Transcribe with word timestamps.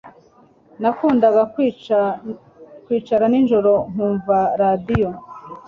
Nakundaga 0.81 1.41
kwicara 2.89 3.25
nijoro 3.31 3.73
nkumva 3.91 4.37
radio. 4.61 5.09